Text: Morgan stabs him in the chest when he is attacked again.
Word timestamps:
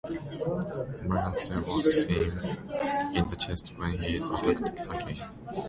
Morgan 1.03 1.35
stabs 1.35 2.05
him 2.05 2.37
in 3.13 3.23
the 3.27 3.35
chest 3.39 3.71
when 3.77 3.99
he 3.99 4.15
is 4.15 4.31
attacked 4.31 4.69
again. 4.79 5.29